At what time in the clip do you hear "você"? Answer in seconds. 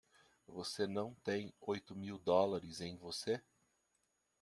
0.47-0.87, 2.97-3.39